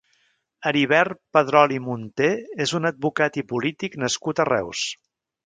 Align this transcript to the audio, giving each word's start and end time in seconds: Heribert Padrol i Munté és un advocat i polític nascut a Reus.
Heribert 0.69 1.19
Padrol 1.37 1.75
i 1.75 1.77
Munté 1.89 2.31
és 2.65 2.73
un 2.81 2.91
advocat 2.91 3.39
i 3.43 3.45
polític 3.53 4.01
nascut 4.07 4.43
a 4.43 4.49
Reus. 4.53 4.85